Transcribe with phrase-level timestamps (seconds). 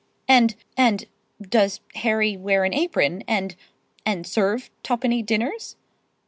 [0.27, 5.75] "And—and—does Harry wear an apron—and—and serve twopenny dinners?"